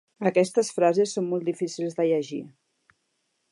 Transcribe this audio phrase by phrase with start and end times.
[0.29, 2.43] Aquestes frases són molt difícils de llegir.